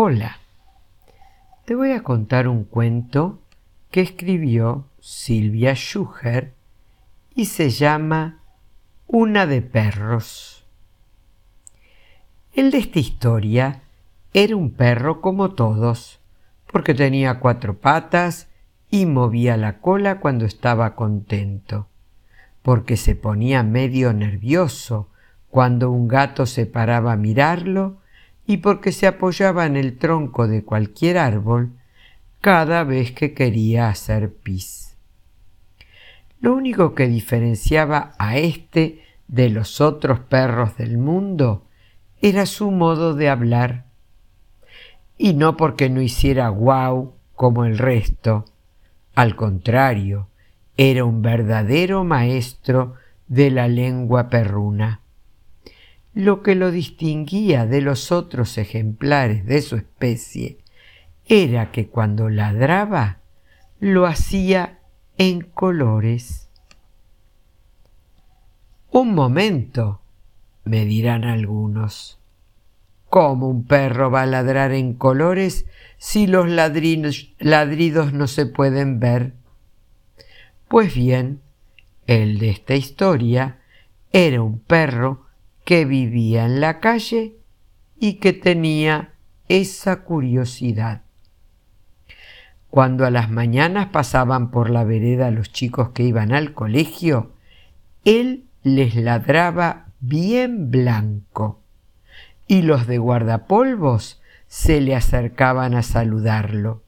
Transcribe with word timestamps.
Hola, 0.00 0.38
te 1.64 1.74
voy 1.74 1.90
a 1.90 2.04
contar 2.04 2.46
un 2.46 2.62
cuento 2.62 3.40
que 3.90 4.00
escribió 4.00 4.84
Silvia 5.00 5.74
Schuher 5.74 6.54
y 7.34 7.46
se 7.46 7.70
llama 7.70 8.38
Una 9.08 9.44
de 9.44 9.60
perros. 9.60 10.64
El 12.54 12.70
de 12.70 12.78
esta 12.78 13.00
historia 13.00 13.82
era 14.32 14.54
un 14.54 14.70
perro 14.70 15.20
como 15.20 15.54
todos, 15.54 16.20
porque 16.70 16.94
tenía 16.94 17.40
cuatro 17.40 17.80
patas 17.80 18.46
y 18.90 19.04
movía 19.04 19.56
la 19.56 19.80
cola 19.80 20.20
cuando 20.20 20.44
estaba 20.44 20.94
contento, 20.94 21.88
porque 22.62 22.96
se 22.96 23.16
ponía 23.16 23.64
medio 23.64 24.12
nervioso 24.12 25.08
cuando 25.50 25.90
un 25.90 26.06
gato 26.06 26.46
se 26.46 26.66
paraba 26.66 27.14
a 27.14 27.16
mirarlo 27.16 27.97
y 28.48 28.56
porque 28.56 28.92
se 28.92 29.06
apoyaba 29.06 29.66
en 29.66 29.76
el 29.76 29.98
tronco 29.98 30.48
de 30.48 30.64
cualquier 30.64 31.18
árbol 31.18 31.72
cada 32.40 32.82
vez 32.82 33.12
que 33.12 33.34
quería 33.34 33.90
hacer 33.90 34.32
pis. 34.32 34.96
Lo 36.40 36.54
único 36.54 36.94
que 36.94 37.08
diferenciaba 37.08 38.14
a 38.18 38.38
este 38.38 39.02
de 39.26 39.50
los 39.50 39.82
otros 39.82 40.20
perros 40.20 40.78
del 40.78 40.96
mundo 40.96 41.66
era 42.22 42.46
su 42.46 42.70
modo 42.70 43.14
de 43.14 43.28
hablar. 43.28 43.84
Y 45.18 45.34
no 45.34 45.58
porque 45.58 45.90
no 45.90 46.00
hiciera 46.00 46.48
guau 46.48 47.16
como 47.34 47.66
el 47.66 47.76
resto. 47.76 48.46
Al 49.14 49.36
contrario, 49.36 50.30
era 50.78 51.04
un 51.04 51.20
verdadero 51.20 52.02
maestro 52.02 52.94
de 53.26 53.50
la 53.50 53.68
lengua 53.68 54.30
perruna 54.30 55.02
lo 56.14 56.42
que 56.42 56.54
lo 56.54 56.70
distinguía 56.70 57.66
de 57.66 57.80
los 57.80 58.12
otros 58.12 58.58
ejemplares 58.58 59.44
de 59.46 59.62
su 59.62 59.76
especie 59.76 60.58
era 61.26 61.70
que 61.70 61.88
cuando 61.88 62.28
ladraba 62.28 63.20
lo 63.80 64.06
hacía 64.06 64.78
en 65.18 65.42
colores. 65.42 66.48
Un 68.90 69.14
momento, 69.14 70.00
me 70.64 70.84
dirán 70.84 71.24
algunos. 71.24 72.18
¿Cómo 73.08 73.48
un 73.48 73.64
perro 73.64 74.10
va 74.10 74.22
a 74.22 74.26
ladrar 74.26 74.72
en 74.72 74.94
colores 74.94 75.66
si 75.98 76.26
los 76.26 76.48
ladridos 76.48 78.12
no 78.12 78.26
se 78.26 78.46
pueden 78.46 79.00
ver? 79.00 79.34
Pues 80.68 80.94
bien, 80.94 81.40
el 82.06 82.38
de 82.38 82.50
esta 82.50 82.74
historia 82.74 83.60
era 84.12 84.42
un 84.42 84.58
perro 84.58 85.27
que 85.68 85.84
vivía 85.84 86.46
en 86.46 86.62
la 86.62 86.80
calle 86.80 87.36
y 88.00 88.14
que 88.14 88.32
tenía 88.32 89.12
esa 89.50 90.02
curiosidad. 90.02 91.02
Cuando 92.70 93.04
a 93.04 93.10
las 93.10 93.28
mañanas 93.28 93.88
pasaban 93.88 94.50
por 94.50 94.70
la 94.70 94.84
vereda 94.84 95.30
los 95.30 95.52
chicos 95.52 95.90
que 95.90 96.04
iban 96.04 96.32
al 96.32 96.54
colegio, 96.54 97.32
él 98.06 98.46
les 98.62 98.96
ladraba 98.96 99.88
bien 100.00 100.70
blanco 100.70 101.60
y 102.46 102.62
los 102.62 102.86
de 102.86 102.96
guardapolvos 102.96 104.22
se 104.46 104.80
le 104.80 104.96
acercaban 104.96 105.74
a 105.74 105.82
saludarlo. 105.82 106.82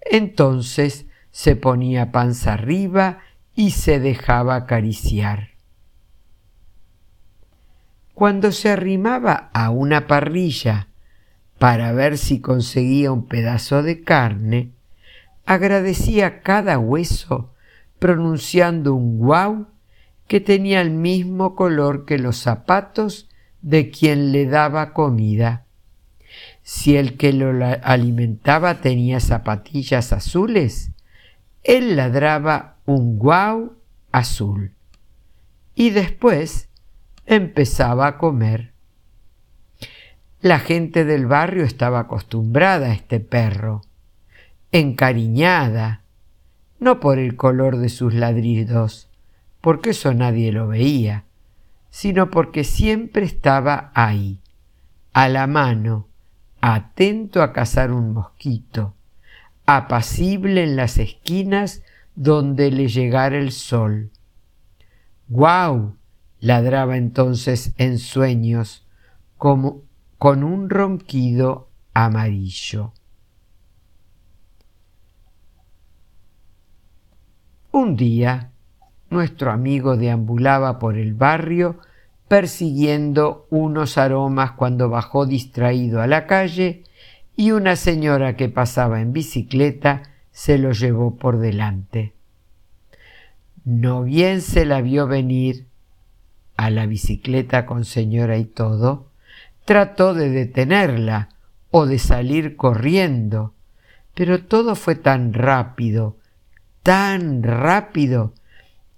Entonces 0.00 1.06
se 1.32 1.56
ponía 1.56 2.12
panza 2.12 2.52
arriba 2.52 3.18
y 3.56 3.72
se 3.72 3.98
dejaba 3.98 4.54
acariciar. 4.54 5.51
Cuando 8.22 8.52
se 8.52 8.68
arrimaba 8.68 9.50
a 9.52 9.70
una 9.70 10.06
parrilla 10.06 10.86
para 11.58 11.90
ver 11.90 12.18
si 12.18 12.40
conseguía 12.40 13.10
un 13.10 13.26
pedazo 13.26 13.82
de 13.82 14.04
carne, 14.04 14.70
agradecía 15.44 16.40
cada 16.40 16.78
hueso 16.78 17.52
pronunciando 17.98 18.94
un 18.94 19.18
guau 19.18 19.66
que 20.28 20.38
tenía 20.38 20.82
el 20.82 20.92
mismo 20.92 21.56
color 21.56 22.04
que 22.04 22.16
los 22.16 22.36
zapatos 22.36 23.28
de 23.60 23.90
quien 23.90 24.30
le 24.30 24.46
daba 24.46 24.92
comida. 24.92 25.66
Si 26.62 26.96
el 26.96 27.16
que 27.16 27.32
lo 27.32 27.50
alimentaba 27.82 28.80
tenía 28.80 29.18
zapatillas 29.18 30.12
azules, 30.12 30.92
él 31.64 31.96
ladraba 31.96 32.76
un 32.86 33.18
guau 33.18 33.72
azul. 34.12 34.76
Y 35.74 35.90
después 35.90 36.68
empezaba 37.36 38.06
a 38.06 38.18
comer. 38.18 38.72
La 40.40 40.58
gente 40.58 41.04
del 41.04 41.26
barrio 41.26 41.64
estaba 41.64 42.00
acostumbrada 42.00 42.86
a 42.86 42.92
este 42.92 43.20
perro, 43.20 43.82
encariñada, 44.72 46.02
no 46.80 46.98
por 46.98 47.18
el 47.18 47.36
color 47.36 47.76
de 47.76 47.88
sus 47.88 48.12
ladridos, 48.12 49.08
porque 49.60 49.90
eso 49.90 50.12
nadie 50.14 50.50
lo 50.50 50.66
veía, 50.66 51.24
sino 51.90 52.30
porque 52.30 52.64
siempre 52.64 53.24
estaba 53.24 53.92
ahí, 53.94 54.40
a 55.12 55.28
la 55.28 55.46
mano, 55.46 56.08
atento 56.60 57.42
a 57.42 57.52
cazar 57.52 57.92
un 57.92 58.12
mosquito, 58.12 58.94
apacible 59.66 60.64
en 60.64 60.74
las 60.74 60.98
esquinas 60.98 61.82
donde 62.14 62.70
le 62.70 62.88
llegara 62.88 63.38
el 63.38 63.52
sol. 63.52 64.10
¡Guau! 65.28 65.96
Ladraba 66.42 66.96
entonces 66.96 67.72
en 67.78 67.98
sueños 67.98 68.84
como 69.38 69.82
con 70.18 70.42
un 70.42 70.68
ronquido 70.68 71.70
amarillo. 71.94 72.92
Un 77.70 77.96
día, 77.96 78.50
nuestro 79.08 79.52
amigo 79.52 79.96
deambulaba 79.96 80.80
por 80.80 80.98
el 80.98 81.14
barrio 81.14 81.78
persiguiendo 82.26 83.46
unos 83.50 83.96
aromas 83.96 84.52
cuando 84.52 84.88
bajó 84.88 85.26
distraído 85.26 86.02
a 86.02 86.08
la 86.08 86.26
calle 86.26 86.82
y 87.36 87.52
una 87.52 87.76
señora 87.76 88.36
que 88.36 88.48
pasaba 88.48 89.00
en 89.00 89.12
bicicleta 89.12 90.02
se 90.32 90.58
lo 90.58 90.72
llevó 90.72 91.16
por 91.16 91.38
delante. 91.38 92.14
No 93.64 94.02
bien 94.02 94.40
se 94.40 94.64
la 94.64 94.80
vio 94.80 95.06
venir, 95.06 95.68
a 96.56 96.70
la 96.70 96.86
bicicleta 96.86 97.66
con 97.66 97.84
señora 97.84 98.36
y 98.36 98.44
todo, 98.44 99.08
trató 99.64 100.14
de 100.14 100.30
detenerla 100.30 101.28
o 101.70 101.86
de 101.86 101.98
salir 101.98 102.56
corriendo, 102.56 103.54
pero 104.14 104.44
todo 104.44 104.74
fue 104.74 104.94
tan 104.94 105.32
rápido, 105.32 106.18
tan 106.82 107.42
rápido, 107.42 108.34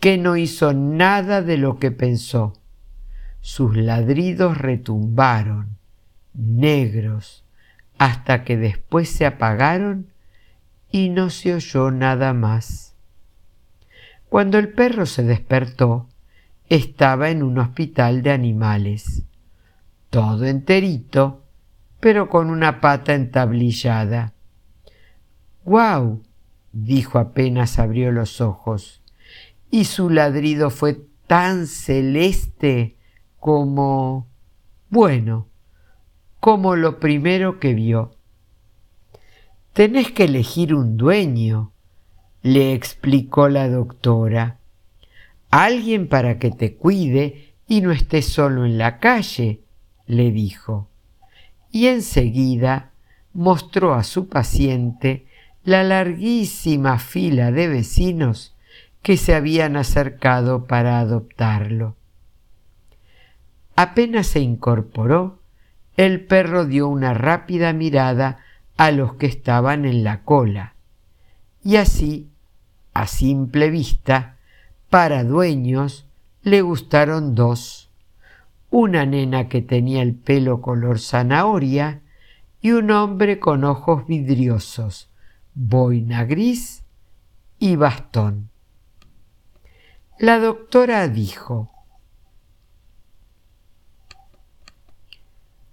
que 0.00 0.18
no 0.18 0.36
hizo 0.36 0.72
nada 0.74 1.42
de 1.42 1.56
lo 1.56 1.78
que 1.78 1.90
pensó. 1.90 2.52
Sus 3.40 3.76
ladridos 3.76 4.58
retumbaron, 4.58 5.78
negros, 6.34 7.44
hasta 7.98 8.44
que 8.44 8.56
después 8.56 9.08
se 9.08 9.26
apagaron 9.26 10.08
y 10.90 11.08
no 11.08 11.30
se 11.30 11.54
oyó 11.54 11.90
nada 11.90 12.32
más. 12.32 12.94
Cuando 14.28 14.58
el 14.58 14.68
perro 14.68 15.06
se 15.06 15.22
despertó, 15.22 16.06
estaba 16.68 17.30
en 17.30 17.42
un 17.42 17.58
hospital 17.58 18.22
de 18.22 18.30
animales, 18.30 19.24
todo 20.10 20.44
enterito, 20.44 21.44
pero 22.00 22.28
con 22.28 22.50
una 22.50 22.80
pata 22.80 23.14
entablillada. 23.14 24.34
¡Guau! 25.64 26.22
dijo 26.72 27.18
apenas 27.18 27.78
abrió 27.78 28.12
los 28.12 28.40
ojos, 28.40 29.02
y 29.70 29.84
su 29.84 30.10
ladrido 30.10 30.70
fue 30.70 31.06
tan 31.26 31.66
celeste 31.66 32.96
como... 33.40 34.28
bueno, 34.90 35.48
como 36.40 36.76
lo 36.76 37.00
primero 37.00 37.58
que 37.58 37.74
vio. 37.74 38.12
Tenés 39.72 40.12
que 40.12 40.24
elegir 40.24 40.74
un 40.74 40.96
dueño, 40.96 41.72
le 42.42 42.74
explicó 42.74 43.48
la 43.48 43.68
doctora 43.68 44.57
alguien 45.50 46.08
para 46.08 46.38
que 46.38 46.50
te 46.50 46.74
cuide 46.74 47.54
y 47.66 47.80
no 47.80 47.92
estés 47.92 48.26
solo 48.26 48.64
en 48.64 48.78
la 48.78 48.98
calle, 48.98 49.60
le 50.06 50.30
dijo. 50.30 50.88
Y 51.70 51.86
enseguida 51.86 52.90
mostró 53.34 53.94
a 53.94 54.02
su 54.04 54.28
paciente 54.28 55.26
la 55.64 55.82
larguísima 55.84 56.98
fila 56.98 57.52
de 57.52 57.68
vecinos 57.68 58.56
que 59.02 59.16
se 59.16 59.34
habían 59.34 59.76
acercado 59.76 60.66
para 60.66 60.98
adoptarlo. 60.98 61.94
Apenas 63.76 64.26
se 64.26 64.40
incorporó, 64.40 65.38
el 65.96 66.24
perro 66.24 66.64
dio 66.64 66.88
una 66.88 67.14
rápida 67.14 67.72
mirada 67.72 68.38
a 68.76 68.90
los 68.90 69.14
que 69.14 69.26
estaban 69.26 69.84
en 69.84 70.04
la 70.04 70.22
cola, 70.22 70.74
y 71.62 71.76
así, 71.76 72.28
a 72.94 73.06
simple 73.06 73.70
vista, 73.70 74.37
para 74.90 75.24
dueños 75.24 76.06
le 76.42 76.62
gustaron 76.62 77.34
dos, 77.34 77.90
una 78.70 79.04
nena 79.04 79.48
que 79.48 79.62
tenía 79.62 80.02
el 80.02 80.14
pelo 80.14 80.60
color 80.60 80.98
zanahoria 80.98 82.02
y 82.60 82.72
un 82.72 82.90
hombre 82.90 83.38
con 83.38 83.64
ojos 83.64 84.06
vidriosos, 84.06 85.10
boina 85.54 86.24
gris 86.24 86.84
y 87.58 87.76
bastón. 87.76 88.50
La 90.18 90.38
doctora 90.38 91.06
dijo, 91.08 91.70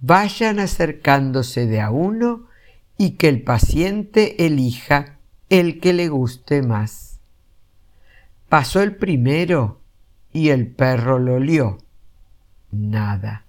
vayan 0.00 0.58
acercándose 0.58 1.66
de 1.66 1.80
a 1.80 1.90
uno 1.90 2.46
y 2.98 3.12
que 3.12 3.28
el 3.28 3.42
paciente 3.42 4.46
elija 4.46 5.18
el 5.48 5.80
que 5.80 5.92
le 5.92 6.08
guste 6.08 6.62
más. 6.62 7.15
Pasó 8.56 8.80
el 8.80 8.96
primero 8.96 9.82
y 10.32 10.48
el 10.48 10.66
perro 10.66 11.18
lo 11.18 11.34
olió. 11.34 11.76
Nada. 12.70 13.44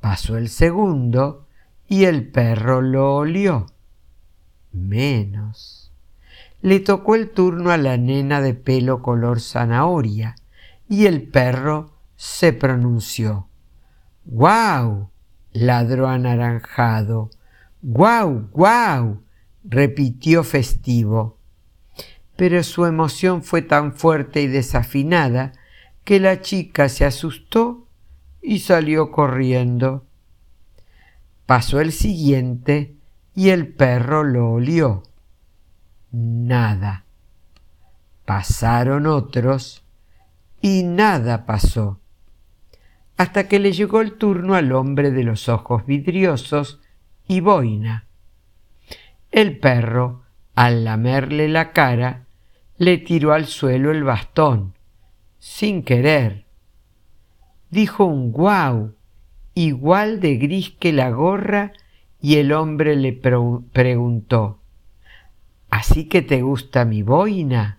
Pasó 0.00 0.36
el 0.36 0.50
segundo 0.50 1.48
y 1.88 2.04
el 2.04 2.28
perro 2.28 2.80
lo 2.80 3.16
olió. 3.16 3.66
Menos. 4.70 5.90
Le 6.62 6.78
tocó 6.78 7.16
el 7.16 7.30
turno 7.30 7.72
a 7.72 7.76
la 7.76 7.96
nena 7.96 8.40
de 8.40 8.54
pelo 8.54 9.02
color 9.02 9.40
zanahoria 9.40 10.36
y 10.88 11.06
el 11.06 11.28
perro 11.28 11.90
se 12.14 12.52
pronunció. 12.52 13.48
¡Guau! 14.26 15.10
ladró 15.50 16.06
anaranjado. 16.06 17.30
¡Guau! 17.82 18.48
¡Guau! 18.52 19.24
repitió 19.64 20.44
festivo. 20.44 21.40
Pero 22.36 22.62
su 22.62 22.84
emoción 22.84 23.42
fue 23.42 23.62
tan 23.62 23.92
fuerte 23.92 24.42
y 24.42 24.46
desafinada 24.46 25.52
que 26.04 26.20
la 26.20 26.40
chica 26.40 26.88
se 26.88 27.04
asustó 27.04 27.86
y 28.42 28.58
salió 28.58 29.10
corriendo. 29.10 30.06
Pasó 31.46 31.80
el 31.80 31.92
siguiente 31.92 32.96
y 33.34 33.50
el 33.50 33.68
perro 33.68 34.24
lo 34.24 34.52
olió. 34.52 35.02
Nada. 36.10 37.04
Pasaron 38.24 39.06
otros 39.06 39.84
y 40.60 40.82
nada 40.82 41.44
pasó. 41.46 42.00
Hasta 43.16 43.48
que 43.48 43.58
le 43.58 43.72
llegó 43.72 44.00
el 44.00 44.14
turno 44.14 44.54
al 44.54 44.72
hombre 44.72 45.10
de 45.10 45.22
los 45.22 45.48
ojos 45.48 45.86
vidriosos 45.86 46.80
y 47.28 47.40
boina. 47.40 48.06
El 49.30 49.58
perro, 49.58 50.22
al 50.54 50.84
lamerle 50.84 51.48
la 51.48 51.72
cara, 51.72 52.23
le 52.78 52.98
tiró 52.98 53.32
al 53.32 53.46
suelo 53.46 53.90
el 53.90 54.04
bastón, 54.04 54.74
sin 55.38 55.82
querer. 55.82 56.44
Dijo 57.70 58.04
un 58.04 58.32
guau, 58.32 58.94
igual 59.54 60.20
de 60.20 60.36
gris 60.36 60.70
que 60.70 60.92
la 60.92 61.10
gorra, 61.10 61.72
y 62.20 62.36
el 62.36 62.52
hombre 62.52 62.96
le 62.96 63.12
preguntó, 63.12 64.60
¿Así 65.70 66.04
que 66.04 66.22
te 66.22 66.40
gusta 66.40 66.84
mi 66.84 67.02
boina? 67.02 67.78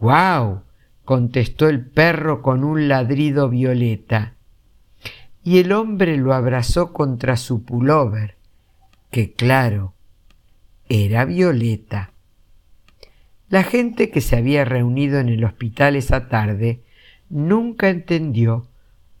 ¡Guau! 0.00 0.62
contestó 1.04 1.68
el 1.68 1.84
perro 1.84 2.40
con 2.40 2.64
un 2.64 2.88
ladrido 2.88 3.48
violeta. 3.48 4.34
Y 5.42 5.58
el 5.58 5.72
hombre 5.72 6.16
lo 6.16 6.32
abrazó 6.32 6.94
contra 6.94 7.36
su 7.36 7.62
pullover, 7.62 8.36
que 9.10 9.34
claro, 9.34 9.92
era 10.88 11.26
Violeta. 11.26 12.13
La 13.48 13.62
gente 13.62 14.10
que 14.10 14.20
se 14.20 14.36
había 14.36 14.64
reunido 14.64 15.18
en 15.18 15.28
el 15.28 15.44
hospital 15.44 15.96
esa 15.96 16.28
tarde 16.28 16.82
nunca 17.28 17.88
entendió 17.88 18.68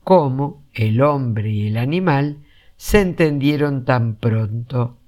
cómo 0.02 0.62
el 0.72 1.02
hombre 1.02 1.50
y 1.50 1.66
el 1.68 1.76
animal 1.76 2.38
se 2.76 3.00
entendieron 3.00 3.84
tan 3.84 4.16
pronto, 4.16 4.98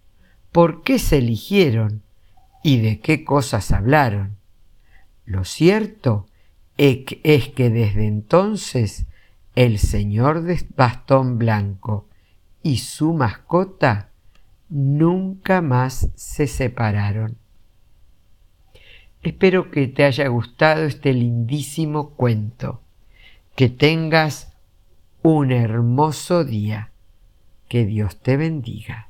por 0.52 0.82
qué 0.82 0.98
se 0.98 1.18
eligieron 1.18 2.02
y 2.62 2.78
de 2.80 3.00
qué 3.00 3.24
cosas 3.24 3.72
hablaron. 3.72 4.36
Lo 5.24 5.44
cierto 5.44 6.26
es 6.76 7.48
que 7.48 7.70
desde 7.70 8.06
entonces 8.06 9.06
el 9.54 9.78
señor 9.78 10.42
de 10.42 10.64
bastón 10.76 11.38
blanco 11.38 12.08
y 12.62 12.78
su 12.78 13.12
mascota 13.14 14.10
nunca 14.68 15.62
más 15.62 16.08
se 16.14 16.46
separaron. 16.46 17.36
Espero 19.26 19.72
que 19.72 19.88
te 19.88 20.04
haya 20.04 20.28
gustado 20.28 20.84
este 20.84 21.12
lindísimo 21.12 22.10
cuento. 22.10 22.80
Que 23.56 23.68
tengas 23.68 24.56
un 25.20 25.50
hermoso 25.50 26.44
día. 26.44 26.92
Que 27.68 27.84
Dios 27.84 28.18
te 28.18 28.36
bendiga. 28.36 29.05